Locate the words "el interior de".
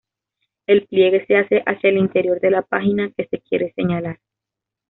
1.91-2.49